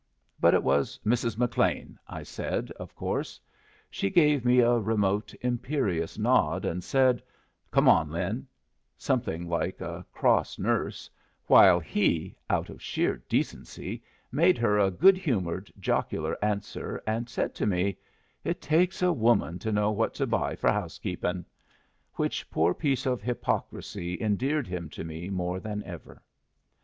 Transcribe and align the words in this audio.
But 0.39 0.55
it 0.55 0.63
was 0.63 0.99
"Mrs. 1.05 1.37
McLean" 1.37 1.99
I 2.07 2.23
said, 2.23 2.71
of 2.77 2.95
course. 2.95 3.39
She 3.91 4.09
gave 4.09 4.43
me 4.43 4.57
a 4.59 4.79
remote, 4.79 5.31
imperious 5.41 6.17
nod, 6.17 6.65
and 6.65 6.83
said, 6.83 7.21
"Come 7.69 7.87
on, 7.87 8.09
Lin," 8.09 8.47
something 8.97 9.47
like 9.47 9.79
a 9.79 10.03
cross 10.11 10.57
nurse, 10.57 11.07
while 11.45 11.79
he, 11.79 12.35
out 12.49 12.67
of 12.71 12.81
sheer 12.81 13.17
decency, 13.29 14.01
made 14.31 14.57
her 14.57 14.79
a 14.79 14.89
good 14.89 15.17
humored, 15.17 15.71
jocular 15.77 16.35
answer, 16.43 16.99
and 17.05 17.29
said 17.29 17.53
to 17.53 17.67
me, 17.67 17.95
"It 18.43 18.59
takes 18.59 19.03
a 19.03 19.13
woman 19.13 19.59
to 19.59 19.71
know 19.71 19.91
what 19.91 20.15
to 20.15 20.25
buy 20.25 20.55
for 20.55 20.71
house 20.71 20.97
keepin,"; 20.97 21.45
which 22.15 22.49
poor 22.49 22.73
piece 22.73 23.05
of 23.05 23.21
hypocrisy 23.21 24.19
endeared 24.19 24.65
him 24.65 24.89
to 24.97 25.03
me 25.03 25.29
more 25.29 25.59
than 25.59 25.83
ever. 25.83 26.23